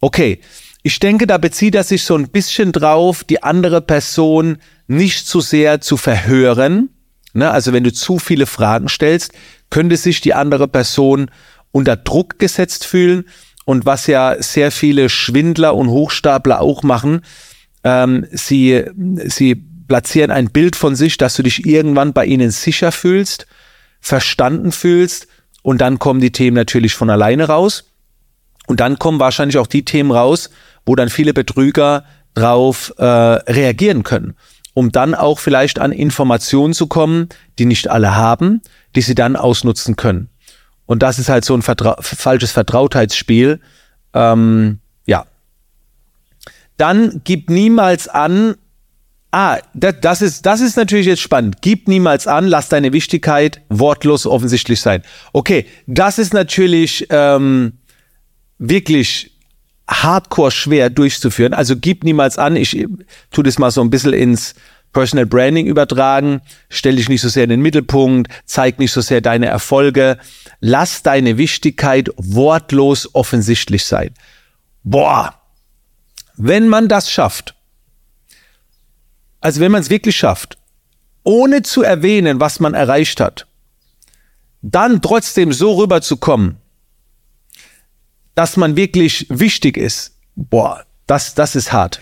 Okay, 0.02 0.40
ich 0.82 1.00
denke, 1.00 1.28
da 1.28 1.38
bezieht 1.38 1.76
er 1.76 1.84
sich 1.84 2.04
so 2.04 2.16
ein 2.16 2.30
bisschen 2.30 2.72
drauf, 2.72 3.24
die 3.24 3.44
andere 3.44 3.82
Person 3.82 4.58
nicht 4.88 5.28
zu 5.28 5.40
sehr 5.40 5.80
zu 5.80 5.96
verhören. 5.96 6.90
Ne? 7.34 7.52
Also 7.52 7.74
wenn 7.74 7.84
du 7.84 7.94
zu 7.94 8.18
viele 8.18 8.48
Fragen 8.48 8.90
stellst, 8.90 9.34
könnte 9.70 9.98
sich 9.98 10.20
die 10.20 10.34
andere 10.34 10.68
Person 10.68 11.30
unter 11.72 11.96
Druck 11.96 12.40
gesetzt 12.40 12.86
fühlen. 12.88 13.26
Und 13.66 13.86
was 13.86 14.08
ja 14.08 14.42
sehr 14.42 14.72
viele 14.72 15.10
Schwindler 15.10 15.76
und 15.76 15.90
Hochstapler 15.90 16.60
auch 16.60 16.82
machen, 16.82 17.22
ähm, 17.84 18.26
sie, 18.32 18.84
sie 19.26 19.56
platzieren 19.88 20.32
ein 20.32 20.50
Bild 20.50 20.76
von 20.76 20.96
sich, 20.96 21.18
dass 21.18 21.36
du 21.36 21.44
dich 21.44 21.66
irgendwann 21.66 22.14
bei 22.14 22.26
ihnen 22.26 22.52
sicher 22.52 22.92
fühlst, 22.92 23.48
verstanden 24.00 24.72
fühlst 24.72 25.28
und 25.62 25.82
dann 25.82 26.00
kommen 26.00 26.22
die 26.22 26.32
Themen 26.32 26.56
natürlich 26.56 26.94
von 26.94 27.10
alleine 27.10 27.46
raus. 27.46 27.86
Und 28.68 28.80
dann 28.80 28.98
kommen 28.98 29.20
wahrscheinlich 29.20 29.58
auch 29.58 29.68
die 29.68 29.84
Themen 29.84 30.12
raus, 30.12 30.50
wo 30.86 30.96
dann 30.96 31.10
viele 31.10 31.34
Betrüger 31.34 32.06
drauf 32.34 32.94
äh, 32.98 33.06
reagieren 33.06 34.04
können, 34.04 34.36
um 34.74 34.92
dann 34.92 35.16
auch 35.16 35.40
vielleicht 35.40 35.80
an 35.80 35.92
Informationen 35.92 36.74
zu 36.74 36.88
kommen, 36.88 37.30
die 37.60 37.66
nicht 37.66 37.90
alle 37.90 38.16
haben, 38.16 38.62
die 38.96 39.02
sie 39.02 39.16
dann 39.16 39.36
ausnutzen 39.36 39.96
können. 39.96 40.30
Und 40.86 41.04
das 41.04 41.20
ist 41.20 41.30
halt 41.30 41.46
so 41.46 41.54
ein 41.54 41.62
Vertra 41.62 41.98
falsches 42.02 42.52
Vertrautheitsspiel. 42.52 43.60
Ähm, 44.14 44.80
ja, 45.06 45.26
dann 46.78 47.22
gib 47.24 47.50
niemals 47.50 48.08
an, 48.08 48.56
ah, 49.32 49.58
das, 49.74 50.22
ist, 50.22 50.46
das 50.46 50.62
ist 50.62 50.78
natürlich 50.78 51.08
jetzt 51.08 51.22
spannend. 51.22 51.58
Gib 51.62 51.88
niemals 51.88 52.28
an, 52.28 52.48
lass 52.48 52.70
deine 52.70 52.94
Wichtigkeit 52.94 53.62
wortlos 53.70 54.26
offensichtlich 54.26 54.82
sein. 54.82 55.04
Okay, 55.34 55.66
das 55.88 56.20
ist 56.20 56.34
natürlich 56.34 57.08
ähm, 57.10 57.74
wirklich 58.58 59.32
hardcore 59.90 60.52
schwer 60.52 60.90
durchzuführen. 60.90 61.54
Also 61.54 61.76
gib 61.76 62.04
niemals 62.04 62.38
an, 62.38 62.56
ich 62.56 62.88
tu 63.32 63.44
das 63.44 63.60
mal 63.60 63.72
so 63.72 63.82
ein 63.82 63.90
bisschen 63.90 64.14
ins 64.14 64.56
Personal 64.94 65.26
Branding 65.26 65.66
übertragen. 65.66 66.42
Stell 66.70 66.96
dich 66.96 67.10
nicht 67.10 67.22
so 67.22 67.28
sehr 67.28 67.44
in 67.44 67.50
den 67.50 67.62
Mittelpunkt, 67.62 68.32
zeig 68.46 68.80
nicht 68.80 68.92
so 68.92 69.02
sehr 69.02 69.22
deine 69.22 69.48
Erfolge. 69.48 70.18
Lass 70.60 71.02
deine 71.02 71.38
Wichtigkeit 71.38 72.10
wortlos 72.18 73.14
offensichtlich 73.14 73.86
sein. 73.86 74.12
Boah, 74.84 75.34
wenn 76.36 76.68
man 76.68 76.88
das 76.88 77.10
schafft, 77.10 77.56
also 79.42 79.60
wenn 79.60 79.72
man 79.72 79.82
es 79.82 79.90
wirklich 79.90 80.16
schafft, 80.16 80.58
ohne 81.24 81.62
zu 81.64 81.84
erwähnen, 81.84 82.40
was 82.40 82.60
man 82.60 82.74
erreicht 82.74 83.20
hat, 83.20 83.48
dann 84.62 85.02
trotzdem 85.02 85.52
so 85.52 85.74
rüberzukommen, 85.74 86.58
dass 88.36 88.58
man 88.58 88.76
wirklich 88.76 89.28
wichtig 89.30 89.78
ist, 89.78 90.18
boah, 90.36 90.86
das, 91.08 91.36
das 91.36 91.56
ist 91.56 91.72
hart. 91.72 92.02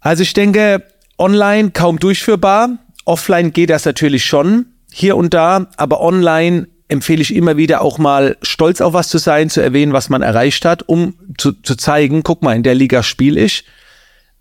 Also 0.00 0.22
ich 0.22 0.32
denke, 0.32 0.86
online 1.18 1.72
kaum 1.72 1.98
durchführbar, 1.98 2.78
offline 3.04 3.52
geht 3.52 3.70
das 3.70 3.84
natürlich 3.84 4.24
schon, 4.24 4.66
hier 4.92 5.16
und 5.16 5.34
da, 5.34 5.68
aber 5.76 6.00
online 6.00 6.68
empfehle 6.88 7.22
ich 7.22 7.34
immer 7.34 7.56
wieder 7.56 7.80
auch 7.80 7.98
mal 7.98 8.36
stolz 8.42 8.80
auf 8.80 8.92
was 8.92 9.08
zu 9.08 9.18
sein, 9.18 9.50
zu 9.50 9.60
erwähnen, 9.60 9.92
was 9.92 10.08
man 10.08 10.22
erreicht 10.22 10.64
hat, 10.64 10.82
um 10.86 11.14
zu, 11.38 11.52
zu 11.52 11.76
zeigen, 11.76 12.22
guck 12.22 12.42
mal, 12.42 12.54
in 12.54 12.62
der 12.62 12.74
Liga 12.74 13.02
spiele 13.02 13.40
ich. 13.40 13.64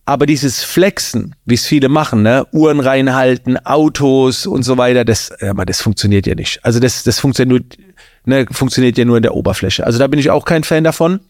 Aber 0.05 0.25
dieses 0.25 0.63
Flexen, 0.63 1.35
wie 1.45 1.53
es 1.53 1.65
viele 1.65 1.87
machen, 1.87 2.23
ne, 2.23 2.45
Uhren 2.51 2.81
reinhalten, 2.81 3.57
Autos 3.65 4.45
und 4.45 4.63
so 4.63 4.77
weiter, 4.77 5.05
das, 5.05 5.31
ja, 5.39 5.53
das 5.53 5.81
funktioniert 5.81 6.27
ja 6.27 6.35
nicht. 6.35 6.63
Also 6.65 6.81
das, 6.81 7.03
das 7.03 7.19
funktioniert, 7.19 7.77
ne, 8.25 8.45
funktioniert 8.51 8.97
ja 8.97 9.05
nur 9.05 9.17
in 9.17 9.23
der 9.23 9.33
Oberfläche. 9.33 9.85
Also 9.85 9.99
da 9.99 10.07
bin 10.07 10.19
ich 10.19 10.29
auch 10.29 10.43
kein 10.43 10.65
Fan 10.65 10.83
davon. 10.83 11.21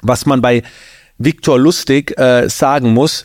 Was 0.00 0.26
man 0.26 0.42
bei 0.42 0.64
Viktor 1.18 1.60
Lustig 1.60 2.18
äh, 2.18 2.48
sagen 2.48 2.92
muss, 2.92 3.24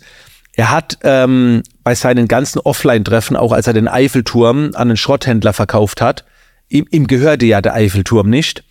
er 0.54 0.70
hat 0.70 1.00
ähm, 1.02 1.64
bei 1.84 1.96
seinen 1.96 2.28
ganzen 2.28 2.60
Offline-Treffen, 2.60 3.36
auch 3.36 3.52
als 3.52 3.66
er 3.66 3.74
den 3.74 3.88
Eiffelturm 3.88 4.72
an 4.76 4.90
einen 4.90 4.98
Schrotthändler 4.98 5.54
verkauft 5.54 6.02
hat, 6.02 6.24
ihm, 6.70 6.86
ihm 6.90 7.08
gehörte 7.08 7.46
ja 7.46 7.62
der 7.62 7.74
Eiffelturm 7.74 8.30
nicht, 8.30 8.64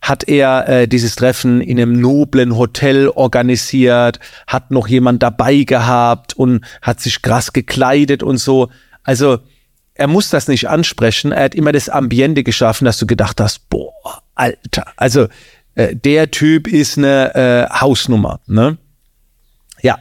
hat 0.00 0.28
er 0.28 0.68
äh, 0.68 0.88
dieses 0.88 1.16
Treffen 1.16 1.60
in 1.60 1.78
einem 1.78 2.00
noblen 2.00 2.56
Hotel 2.56 3.08
organisiert, 3.08 4.20
hat 4.46 4.70
noch 4.70 4.88
jemand 4.88 5.22
dabei 5.22 5.64
gehabt 5.64 6.34
und 6.34 6.64
hat 6.82 7.00
sich 7.00 7.22
krass 7.22 7.52
gekleidet 7.52 8.22
und 8.22 8.38
so. 8.38 8.68
Also 9.02 9.38
er 9.94 10.06
muss 10.06 10.30
das 10.30 10.46
nicht 10.46 10.68
ansprechen. 10.68 11.32
Er 11.32 11.44
hat 11.44 11.54
immer 11.54 11.72
das 11.72 11.88
Ambiente 11.88 12.44
geschaffen, 12.44 12.84
dass 12.84 12.98
du 12.98 13.06
gedacht 13.06 13.40
hast, 13.40 13.68
boah, 13.68 14.22
Alter. 14.36 14.86
Also 14.96 15.26
äh, 15.74 15.96
der 15.96 16.30
Typ 16.30 16.68
ist 16.68 16.96
eine 16.98 17.34
äh, 17.34 17.74
Hausnummer. 17.80 18.40
Ne? 18.46 18.78
Ja. 19.82 19.98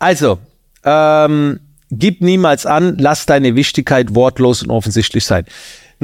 Also, 0.00 0.38
ähm, 0.84 1.60
gib 1.90 2.20
niemals 2.20 2.66
an, 2.66 2.98
lass 2.98 3.26
deine 3.26 3.54
Wichtigkeit 3.54 4.14
wortlos 4.14 4.62
und 4.62 4.70
offensichtlich 4.70 5.24
sein. 5.24 5.44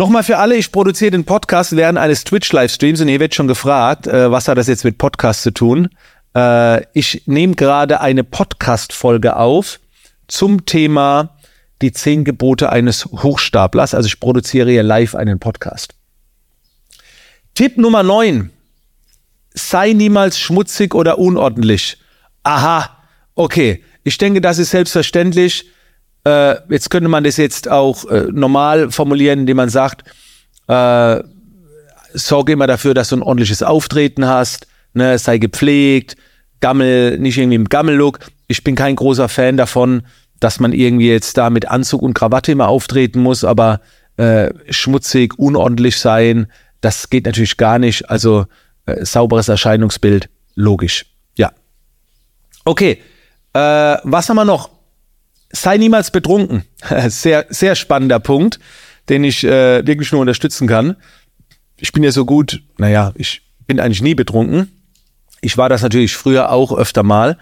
Nochmal 0.00 0.22
für 0.22 0.38
alle, 0.38 0.56
ich 0.56 0.72
produziere 0.72 1.10
den 1.10 1.26
Podcast 1.26 1.76
während 1.76 1.98
eines 1.98 2.24
Twitch-Livestreams 2.24 3.02
und 3.02 3.08
ihr 3.08 3.20
werdet 3.20 3.34
schon 3.34 3.48
gefragt, 3.48 4.06
äh, 4.06 4.30
was 4.30 4.48
hat 4.48 4.56
das 4.56 4.66
jetzt 4.66 4.82
mit 4.82 4.96
Podcast 4.96 5.42
zu 5.42 5.50
tun? 5.50 5.90
Äh, 6.34 6.86
ich 6.94 7.24
nehme 7.26 7.54
gerade 7.54 8.00
eine 8.00 8.24
Podcast-Folge 8.24 9.36
auf 9.36 9.78
zum 10.26 10.64
Thema 10.64 11.36
die 11.82 11.92
zehn 11.92 12.24
Gebote 12.24 12.70
eines 12.70 13.04
Hochstaplers. 13.04 13.92
Also 13.92 14.06
ich 14.06 14.18
produziere 14.18 14.70
hier 14.70 14.82
live 14.82 15.14
einen 15.14 15.38
Podcast. 15.38 15.92
Tipp 17.54 17.76
Nummer 17.76 18.02
neun: 18.02 18.48
Sei 19.52 19.92
niemals 19.92 20.38
schmutzig 20.38 20.94
oder 20.94 21.18
unordentlich. 21.18 21.98
Aha, 22.42 22.88
okay. 23.34 23.84
Ich 24.02 24.16
denke, 24.16 24.40
das 24.40 24.56
ist 24.56 24.70
selbstverständlich 24.70 25.66
äh, 26.24 26.56
jetzt 26.68 26.90
könnte 26.90 27.08
man 27.08 27.24
das 27.24 27.36
jetzt 27.36 27.68
auch 27.68 28.04
äh, 28.06 28.26
normal 28.30 28.90
formulieren, 28.90 29.40
indem 29.40 29.56
man 29.56 29.68
sagt, 29.68 30.04
äh, 30.68 31.22
sorge 32.12 32.52
immer 32.52 32.66
dafür, 32.66 32.94
dass 32.94 33.08
du 33.08 33.16
ein 33.16 33.22
ordentliches 33.22 33.62
Auftreten 33.62 34.26
hast, 34.26 34.66
ne, 34.94 35.18
sei 35.18 35.38
gepflegt, 35.38 36.16
Gammel, 36.60 37.18
nicht 37.18 37.38
irgendwie 37.38 37.56
im 37.56 37.68
Gammellook. 37.68 38.18
Ich 38.48 38.64
bin 38.64 38.74
kein 38.74 38.96
großer 38.96 39.28
Fan 39.28 39.56
davon, 39.56 40.02
dass 40.40 40.60
man 40.60 40.72
irgendwie 40.72 41.08
jetzt 41.08 41.36
da 41.38 41.50
mit 41.50 41.68
Anzug 41.68 42.02
und 42.02 42.14
Krawatte 42.14 42.52
immer 42.52 42.68
auftreten 42.68 43.20
muss, 43.20 43.44
aber 43.44 43.80
äh, 44.16 44.50
schmutzig, 44.68 45.38
unordentlich 45.38 45.98
sein, 45.98 46.50
das 46.80 47.10
geht 47.10 47.26
natürlich 47.26 47.56
gar 47.56 47.78
nicht. 47.78 48.10
Also 48.10 48.46
äh, 48.86 49.04
sauberes 49.04 49.48
Erscheinungsbild, 49.48 50.28
logisch. 50.54 51.06
Ja. 51.36 51.52
Okay, 52.64 53.00
äh, 53.52 53.58
was 53.58 54.28
haben 54.28 54.36
wir 54.36 54.44
noch? 54.44 54.70
Sei 55.52 55.76
niemals 55.76 56.10
betrunken. 56.10 56.64
Sehr, 57.08 57.46
sehr 57.50 57.74
spannender 57.74 58.20
Punkt, 58.20 58.58
den 59.08 59.24
ich 59.24 59.44
äh, 59.44 59.86
wirklich 59.86 60.12
nur 60.12 60.20
unterstützen 60.20 60.66
kann. 60.66 60.96
Ich 61.76 61.92
bin 61.92 62.02
ja 62.02 62.12
so 62.12 62.24
gut, 62.24 62.62
naja, 62.78 63.12
ich 63.16 63.42
bin 63.66 63.80
eigentlich 63.80 64.02
nie 64.02 64.14
betrunken. 64.14 64.70
Ich 65.40 65.56
war 65.56 65.68
das 65.68 65.82
natürlich 65.82 66.14
früher 66.14 66.52
auch 66.52 66.76
öfter 66.76 67.02
mal. 67.02 67.38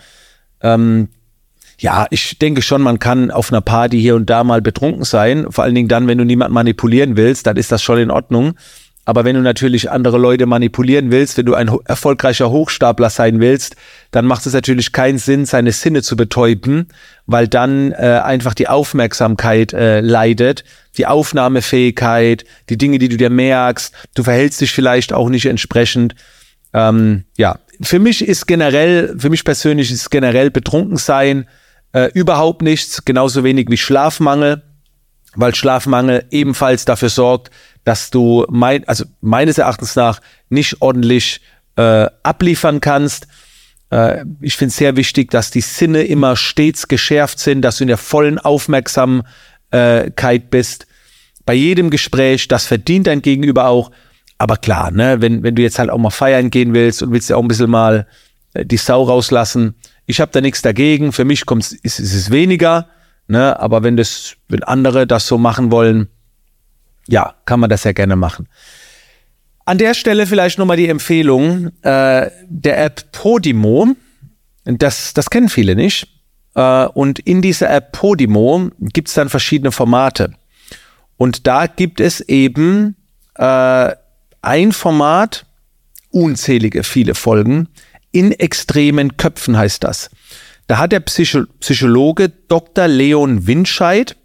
Ähm, 0.60 1.08
ja, 1.78 2.06
ich 2.10 2.38
denke 2.38 2.62
schon, 2.62 2.82
man 2.82 2.98
kann 2.98 3.30
auf 3.30 3.52
einer 3.52 3.60
Party 3.60 4.00
hier 4.00 4.16
und 4.16 4.28
da 4.28 4.42
mal 4.42 4.60
betrunken 4.60 5.04
sein. 5.04 5.46
Vor 5.50 5.64
allen 5.64 5.74
Dingen 5.74 5.88
dann, 5.88 6.08
wenn 6.08 6.18
du 6.18 6.24
niemanden 6.24 6.54
manipulieren 6.54 7.16
willst, 7.16 7.46
dann 7.46 7.56
ist 7.56 7.70
das 7.70 7.82
schon 7.82 7.98
in 7.98 8.10
Ordnung. 8.10 8.54
Aber 9.08 9.24
wenn 9.24 9.36
du 9.36 9.40
natürlich 9.40 9.90
andere 9.90 10.18
Leute 10.18 10.44
manipulieren 10.44 11.10
willst, 11.10 11.38
wenn 11.38 11.46
du 11.46 11.54
ein 11.54 11.70
erfolgreicher 11.86 12.50
Hochstapler 12.50 13.08
sein 13.08 13.40
willst, 13.40 13.74
dann 14.10 14.26
macht 14.26 14.44
es 14.44 14.52
natürlich 14.52 14.92
keinen 14.92 15.16
Sinn, 15.16 15.46
seine 15.46 15.72
Sinne 15.72 16.02
zu 16.02 16.14
betäuben, 16.14 16.88
weil 17.24 17.48
dann 17.48 17.92
äh, 17.92 18.20
einfach 18.22 18.52
die 18.52 18.68
Aufmerksamkeit 18.68 19.72
äh, 19.72 20.00
leidet, 20.02 20.62
die 20.98 21.06
Aufnahmefähigkeit, 21.06 22.44
die 22.68 22.76
Dinge, 22.76 22.98
die 22.98 23.08
du 23.08 23.16
dir 23.16 23.30
merkst. 23.30 23.94
Du 24.14 24.24
verhältst 24.24 24.60
dich 24.60 24.72
vielleicht 24.72 25.14
auch 25.14 25.30
nicht 25.30 25.46
entsprechend. 25.46 26.14
Ähm, 26.74 27.24
ja, 27.38 27.60
für 27.80 28.00
mich 28.00 28.28
ist 28.28 28.44
generell, 28.44 29.14
für 29.18 29.30
mich 29.30 29.42
persönlich 29.42 29.90
ist 29.90 30.10
generell 30.10 30.50
betrunken 30.50 30.98
sein 30.98 31.48
äh, 31.94 32.10
überhaupt 32.12 32.60
nichts, 32.60 33.06
genauso 33.06 33.42
wenig 33.42 33.70
wie 33.70 33.78
Schlafmangel 33.78 34.64
weil 35.36 35.54
Schlafmangel 35.54 36.24
ebenfalls 36.30 36.84
dafür 36.84 37.08
sorgt, 37.08 37.50
dass 37.84 38.10
du 38.10 38.46
mein, 38.50 38.86
also 38.88 39.04
meines 39.20 39.58
Erachtens 39.58 39.96
nach 39.96 40.20
nicht 40.48 40.80
ordentlich 40.80 41.40
äh, 41.76 42.06
abliefern 42.22 42.80
kannst. 42.80 43.28
Äh, 43.90 44.24
ich 44.40 44.56
finde 44.56 44.70
es 44.70 44.76
sehr 44.76 44.96
wichtig, 44.96 45.30
dass 45.30 45.50
die 45.50 45.60
Sinne 45.60 46.02
immer 46.02 46.36
stets 46.36 46.88
geschärft 46.88 47.38
sind, 47.38 47.62
dass 47.62 47.78
du 47.78 47.84
in 47.84 47.88
der 47.88 47.98
vollen 47.98 48.38
Aufmerksamkeit 48.38 50.50
bist. 50.50 50.86
Bei 51.46 51.54
jedem 51.54 51.90
Gespräch, 51.90 52.48
das 52.48 52.66
verdient 52.66 53.06
dein 53.06 53.22
Gegenüber 53.22 53.68
auch. 53.68 53.90
Aber 54.38 54.56
klar, 54.56 54.90
ne, 54.90 55.20
wenn, 55.20 55.42
wenn 55.42 55.54
du 55.54 55.62
jetzt 55.62 55.78
halt 55.78 55.90
auch 55.90 55.98
mal 55.98 56.10
feiern 56.10 56.50
gehen 56.50 56.74
willst 56.74 57.02
und 57.02 57.10
willst 57.10 57.30
ja 57.30 57.36
auch 57.36 57.42
ein 57.42 57.48
bisschen 57.48 57.70
mal 57.70 58.06
äh, 58.54 58.64
die 58.64 58.76
Sau 58.76 59.02
rauslassen, 59.02 59.74
ich 60.06 60.20
habe 60.20 60.32
da 60.32 60.40
nichts 60.40 60.62
dagegen. 60.62 61.12
Für 61.12 61.24
mich 61.24 61.46
kommt 61.46 61.72
ist, 61.72 62.00
ist 62.00 62.00
es 62.00 62.30
weniger. 62.30 62.88
Ne? 63.28 63.58
Aber 63.60 63.82
wenn 63.82 63.96
das, 63.96 64.36
wenn 64.48 64.62
andere 64.64 65.06
das 65.06 65.26
so 65.26 65.38
machen 65.38 65.70
wollen, 65.70 66.08
ja, 67.06 67.34
kann 67.44 67.60
man 67.60 67.70
das 67.70 67.84
ja 67.84 67.92
gerne 67.92 68.16
machen. 68.16 68.48
An 69.64 69.78
der 69.78 69.94
Stelle 69.94 70.26
vielleicht 70.26 70.58
nochmal 70.58 70.78
die 70.78 70.88
Empfehlung 70.88 71.68
äh, 71.82 72.30
der 72.48 72.84
App 72.84 73.12
Podimo. 73.12 73.88
Das, 74.64 75.14
das 75.14 75.30
kennen 75.30 75.48
viele 75.48 75.76
nicht. 75.76 76.08
Äh, 76.54 76.86
und 76.86 77.18
in 77.18 77.42
dieser 77.42 77.70
App 77.70 77.92
Podimo 77.92 78.70
gibt 78.78 79.08
es 79.08 79.14
dann 79.14 79.28
verschiedene 79.28 79.72
Formate. 79.72 80.32
Und 81.18 81.46
da 81.46 81.66
gibt 81.66 82.00
es 82.00 82.20
eben 82.20 82.96
äh, 83.34 83.92
ein 84.40 84.72
Format, 84.72 85.44
unzählige, 86.10 86.82
viele 86.82 87.14
Folgen, 87.14 87.68
in 88.10 88.32
extremen 88.32 89.16
Köpfen 89.18 89.56
heißt 89.58 89.84
das. 89.84 90.10
Da 90.68 90.78
hat 90.78 90.92
der 90.92 91.00
Psycho 91.00 91.44
Psychologe 91.60 92.28
Dr. 92.28 92.86
Leon 92.86 93.46
Winscheid 93.46 94.16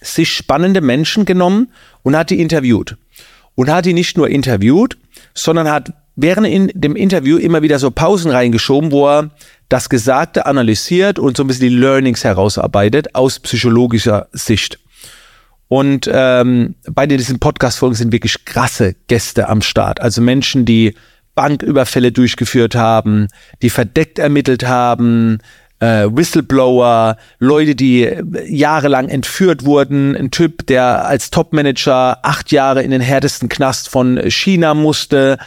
sich 0.00 0.32
spannende 0.32 0.80
Menschen 0.80 1.24
genommen 1.24 1.72
und 2.02 2.16
hat 2.16 2.30
die 2.30 2.40
interviewt. 2.40 2.96
Und 3.54 3.70
hat 3.70 3.86
die 3.86 3.92
nicht 3.92 4.16
nur 4.16 4.28
interviewt, 4.28 4.98
sondern 5.34 5.70
hat 5.70 5.92
während 6.16 6.48
in 6.48 6.72
dem 6.74 6.96
Interview 6.96 7.36
immer 7.36 7.62
wieder 7.62 7.78
so 7.78 7.92
Pausen 7.92 8.32
reingeschoben, 8.32 8.90
wo 8.90 9.06
er 9.06 9.30
das 9.68 9.88
Gesagte 9.88 10.46
analysiert 10.46 11.20
und 11.20 11.36
so 11.36 11.44
ein 11.44 11.46
bisschen 11.46 11.68
die 11.68 11.76
Learnings 11.76 12.24
herausarbeitet 12.24 13.14
aus 13.14 13.38
psychologischer 13.38 14.28
Sicht. 14.32 14.80
Und 15.68 16.10
ähm, 16.12 16.74
bei 16.90 17.06
diesen 17.06 17.38
Podcast-Folgen 17.38 17.94
sind 17.94 18.12
wirklich 18.12 18.44
krasse 18.44 18.94
Gäste 19.06 19.48
am 19.48 19.62
Start. 19.62 20.00
Also 20.00 20.20
Menschen, 20.20 20.64
die 20.64 20.96
Banküberfälle 21.34 22.12
durchgeführt 22.12 22.74
haben, 22.74 23.28
die 23.62 23.70
verdeckt 23.70 24.18
ermittelt 24.18 24.66
haben, 24.66 25.38
äh, 25.82 26.06
Whistleblower, 26.08 27.16
Leute, 27.40 27.74
die 27.74 28.08
jahrelang 28.46 29.08
entführt 29.08 29.64
wurden, 29.64 30.16
ein 30.16 30.30
Typ, 30.30 30.66
der 30.68 31.06
als 31.06 31.30
Topmanager 31.30 32.18
acht 32.22 32.52
Jahre 32.52 32.82
in 32.82 32.92
den 32.92 33.00
härtesten 33.00 33.48
Knast 33.48 33.88
von 33.88 34.18
China 34.30 34.74
musste. 34.74 35.38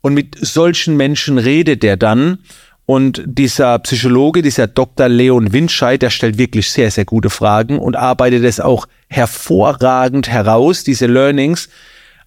Und 0.00 0.14
mit 0.14 0.36
solchen 0.40 0.96
Menschen 0.96 1.38
redet 1.38 1.82
der 1.82 1.96
dann 1.96 2.38
Und 2.86 3.22
dieser 3.24 3.78
Psychologe, 3.78 4.42
dieser 4.42 4.66
Dr. 4.66 5.08
Leon 5.08 5.52
Winscheid, 5.52 6.02
der 6.02 6.10
stellt 6.10 6.36
wirklich 6.36 6.70
sehr, 6.70 6.90
sehr 6.90 7.06
gute 7.06 7.30
Fragen 7.30 7.78
und 7.78 7.96
arbeitet 7.96 8.44
es 8.44 8.60
auch 8.60 8.86
hervorragend 9.08 10.28
heraus, 10.28 10.84
diese 10.84 11.06
Learnings. 11.06 11.70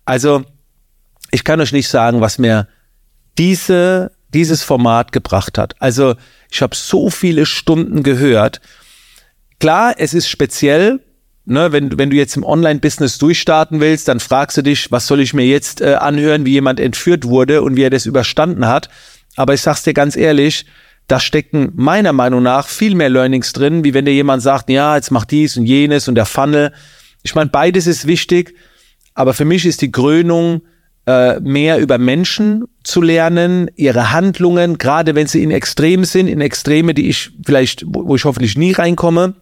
Also, 0.05 0.43
ich 1.29 1.43
kann 1.43 1.61
euch 1.61 1.73
nicht 1.73 1.89
sagen, 1.89 2.21
was 2.21 2.39
mir 2.39 2.67
diese, 3.37 4.11
dieses 4.33 4.63
Format 4.63 5.11
gebracht 5.11 5.57
hat. 5.57 5.75
Also, 5.79 6.15
ich 6.49 6.61
habe 6.61 6.75
so 6.75 7.09
viele 7.09 7.45
Stunden 7.45 8.03
gehört. 8.03 8.61
Klar, 9.59 9.95
es 9.97 10.13
ist 10.13 10.29
speziell, 10.29 11.01
Ne, 11.49 11.71
wenn, 11.71 11.97
wenn 11.97 12.09
du 12.09 12.17
jetzt 12.17 12.35
im 12.35 12.43
Online-Business 12.43 13.19
durchstarten 13.19 13.79
willst, 13.79 14.09
dann 14.09 14.19
fragst 14.19 14.57
du 14.57 14.63
dich, 14.63 14.91
was 14.91 15.07
soll 15.07 15.21
ich 15.21 15.33
mir 15.33 15.45
jetzt 15.45 15.79
äh, 15.79 15.93
anhören, 15.93 16.45
wie 16.45 16.51
jemand 16.51 16.77
entführt 16.77 17.23
wurde 17.23 17.61
und 17.61 17.77
wie 17.77 17.83
er 17.83 17.89
das 17.89 18.05
überstanden 18.05 18.67
hat. 18.67 18.89
Aber 19.37 19.53
ich 19.53 19.61
sag's 19.61 19.83
dir 19.83 19.93
ganz 19.93 20.17
ehrlich, 20.17 20.65
da 21.07 21.21
stecken 21.21 21.71
meiner 21.73 22.11
Meinung 22.11 22.43
nach 22.43 22.67
viel 22.67 22.95
mehr 22.95 23.09
Learnings 23.09 23.53
drin, 23.53 23.85
wie 23.85 23.93
wenn 23.93 24.03
dir 24.03 24.13
jemand 24.13 24.43
sagt, 24.43 24.69
ja, 24.69 24.97
jetzt 24.97 25.09
mach 25.09 25.23
dies 25.23 25.55
und 25.55 25.65
jenes 25.65 26.09
und 26.09 26.15
der 26.15 26.25
Funnel. 26.25 26.73
Ich 27.23 27.33
meine, 27.33 27.49
beides 27.49 27.87
ist 27.87 28.07
wichtig, 28.07 28.53
aber 29.13 29.33
für 29.33 29.45
mich 29.45 29.65
ist 29.65 29.81
die 29.81 29.91
Krönung, 29.91 30.63
äh, 31.07 31.39
mehr 31.39 31.79
über 31.79 31.97
Menschen 31.97 32.65
zu 32.83 33.01
lernen, 33.01 33.71
ihre 33.77 34.11
Handlungen, 34.11 34.77
gerade 34.77 35.15
wenn 35.15 35.25
sie 35.25 35.41
in 35.41 35.51
Extremen 35.51 36.03
sind, 36.03 36.27
in 36.27 36.41
Extreme, 36.41 36.93
die 36.93 37.07
ich 37.07 37.31
vielleicht, 37.45 37.85
wo 37.87 38.13
ich 38.15 38.25
hoffentlich 38.25 38.57
nie 38.57 38.73
reinkomme, 38.73 39.35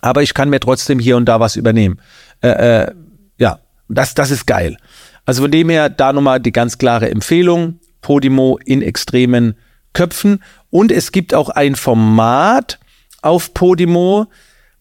aber 0.00 0.24
ich 0.24 0.34
kann 0.34 0.50
mir 0.50 0.58
trotzdem 0.58 0.98
hier 0.98 1.16
und 1.16 1.26
da 1.26 1.38
was 1.38 1.54
übernehmen. 1.54 2.00
Äh, 2.40 2.48
äh, 2.82 2.92
ja, 3.38 3.60
das, 3.88 4.14
das 4.14 4.32
ist 4.32 4.46
geil. 4.46 4.76
Also 5.24 5.42
von 5.42 5.52
dem 5.52 5.68
her 5.68 5.88
da 5.88 6.12
nochmal 6.12 6.40
die 6.40 6.50
ganz 6.50 6.78
klare 6.78 7.08
Empfehlung, 7.08 7.78
Podimo 8.00 8.58
in 8.64 8.82
extremen 8.82 9.54
Köpfen. 9.92 10.42
Und 10.70 10.90
es 10.90 11.12
gibt 11.12 11.32
auch 11.32 11.48
ein 11.48 11.76
Format 11.76 12.80
auf 13.22 13.54
Podimo. 13.54 14.26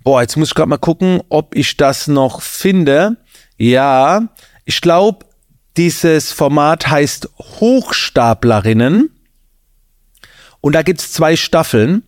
Boah, 0.04 0.22
jetzt 0.22 0.36
muss 0.36 0.50
ich 0.50 0.56
gerade 0.56 0.70
mal 0.70 0.78
gucken, 0.78 1.22
ob 1.30 1.56
ich 1.56 1.78
das 1.78 2.08
noch 2.08 2.42
finde. 2.42 3.18
Ja, 3.58 4.30
ich 4.66 4.82
glaube, 4.82 5.27
dieses 5.78 6.32
Format 6.32 6.90
heißt 6.90 7.30
Hochstaplerinnen. 7.38 9.12
Und 10.60 10.74
da 10.74 10.82
gibt's 10.82 11.14
zwei 11.14 11.36
Staffeln. 11.36 12.04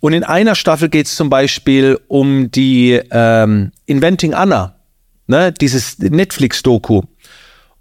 Und 0.00 0.14
in 0.14 0.24
einer 0.24 0.54
Staffel 0.54 0.88
geht 0.88 1.06
es 1.06 1.14
zum 1.14 1.30
Beispiel 1.30 2.00
um 2.08 2.50
die 2.50 3.00
ähm, 3.10 3.70
Inventing 3.86 4.34
Anna, 4.34 4.74
ne, 5.28 5.52
dieses 5.52 5.98
Netflix-Doku. 5.98 7.02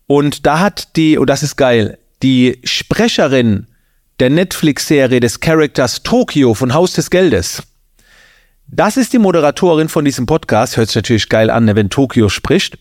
Und 0.06 0.46
da 0.46 0.60
hat 0.60 0.96
die, 0.98 1.18
und 1.18 1.30
das 1.30 1.42
ist 1.42 1.56
geil, 1.56 1.98
die 2.22 2.60
Sprecherin 2.64 3.68
der 4.20 4.30
Netflix-Serie 4.30 5.20
des 5.20 5.40
Charakters 5.40 6.04
Tokio 6.04 6.54
von 6.54 6.76
Haus 6.76 6.94
des 6.94 7.10
Geldes. 7.10 7.64
Das 8.68 8.98
ist 8.98 9.14
die 9.14 9.18
Moderatorin 9.18 9.90
von 9.90 10.06
diesem 10.06 10.28
Podcast. 10.28 10.78
Hört 10.78 10.90
sich 10.90 10.96
natürlich 10.96 11.30
geil 11.30 11.50
an, 11.50 11.66
ne, 11.66 11.76
wenn 11.76 11.90
Tokio 11.90 12.30
spricht. 12.30 12.78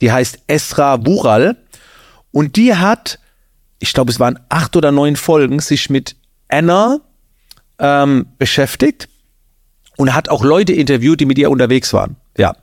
Die 0.00 0.10
heißt 0.10 0.40
Esra 0.48 0.96
Bural. 0.96 1.56
Und 2.32 2.56
die 2.56 2.74
hat, 2.74 3.18
ich 3.78 3.92
glaube, 3.92 4.10
es 4.10 4.20
waren 4.20 4.38
acht 4.48 4.76
oder 4.76 4.92
neun 4.92 5.16
Folgen, 5.16 5.60
sich 5.60 5.90
mit 5.90 6.16
Anna, 6.48 7.00
ähm, 7.78 8.26
beschäftigt 8.38 9.08
und 9.96 10.14
hat 10.14 10.28
auch 10.28 10.44
Leute 10.44 10.72
interviewt, 10.72 11.20
die 11.20 11.26
mit 11.26 11.38
ihr 11.38 11.50
unterwegs 11.50 11.92
waren. 11.92 12.16
Ja. 12.36 12.54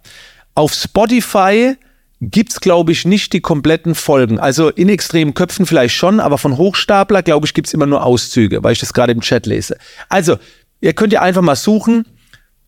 Auf 0.56 0.74
Spotify 0.74 1.76
gibt's 2.20 2.60
glaube 2.62 2.92
ich 2.92 3.06
nicht 3.06 3.34
die 3.34 3.42
kompletten 3.42 3.96
Folgen. 3.96 4.40
Also 4.40 4.70
in 4.70 4.90
extremen 4.90 5.34
Köpfen 5.34 5.66
vielleicht 5.66 5.96
schon, 5.96 6.20
aber 6.20 6.38
von 6.38 6.58
Hochstapler 6.58 7.22
glaube 7.24 7.46
ich 7.46 7.54
gibt's 7.54 7.74
immer 7.74 7.86
nur 7.86 8.04
Auszüge, 8.04 8.64
weil 8.64 8.74
ich 8.74 8.80
das 8.80 8.94
gerade 8.94 9.12
im 9.12 9.22
Chat 9.22 9.46
lese. 9.46 9.78
Also 10.10 10.38
ihr 10.82 10.94
könnt 10.94 11.14
ja 11.14 11.22
einfach 11.22 11.42
mal 11.42 11.56
suchen. 11.56 12.06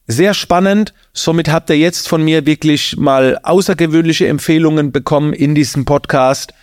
Sehr 0.08 0.34
spannend. 0.34 0.94
Somit 1.13 1.50
habt 1.50 1.70
ihr 1.70 1.77
jetzt 1.77 2.08
von 2.08 2.24
mir 2.24 2.46
wirklich 2.48 2.98
mal 2.98 3.39
außergewöhnliche 3.44 4.27
Empfehlungen 4.27 4.91
bekommen 4.91 5.34
in 5.34 5.53
diesem 5.53 5.86
Podcast. 5.86 6.53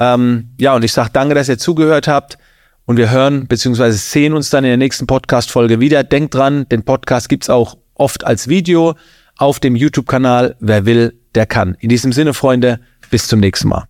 Ähm, 0.00 0.48
ja, 0.58 0.74
und 0.74 0.84
ich 0.84 0.92
sage 0.92 1.10
danke, 1.12 1.34
dass 1.34 1.48
ihr 1.48 1.58
zugehört 1.58 2.08
habt. 2.08 2.38
Und 2.86 2.96
wir 2.96 3.10
hören 3.10 3.46
bzw. 3.46 3.90
sehen 3.92 4.32
uns 4.32 4.50
dann 4.50 4.64
in 4.64 4.70
der 4.70 4.76
nächsten 4.76 5.06
Podcast-Folge 5.06 5.78
wieder. 5.78 6.02
Denkt 6.02 6.34
dran, 6.34 6.68
den 6.70 6.82
Podcast 6.84 7.28
gibt's 7.28 7.48
auch 7.48 7.76
oft 7.94 8.24
als 8.24 8.48
Video 8.48 8.96
auf 9.36 9.60
dem 9.60 9.76
YouTube-Kanal. 9.76 10.56
Wer 10.58 10.86
will, 10.86 11.14
der 11.36 11.46
kann. 11.46 11.76
In 11.78 11.88
diesem 11.88 12.12
Sinne, 12.12 12.34
Freunde, 12.34 12.80
bis 13.10 13.28
zum 13.28 13.38
nächsten 13.38 13.68
Mal. 13.68 13.89